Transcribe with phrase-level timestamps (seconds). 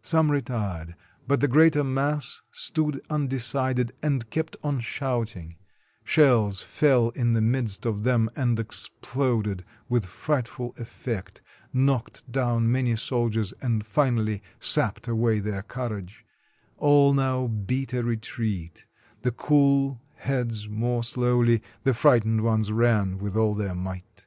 [0.00, 0.96] Some retired,
[1.28, 5.54] but the greater mass stood undecided, and kept on shout ing;
[6.02, 11.42] shells fell in the midst of them and exploded with frightful effect,
[11.74, 16.24] knocked down many soldiers, and finally sapped away their courage;
[16.78, 18.86] all now beat a retreat,
[19.20, 24.24] the cool heads more slowly, the frightened ones ran with all their might.